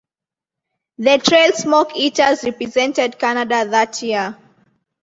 The 0.97 1.19
Trail 1.19 1.51
Smoke 1.51 1.91
Eaters 1.95 2.43
represented 2.43 3.19
Canada 3.19 3.69
that 3.69 4.01
year. 4.01 4.35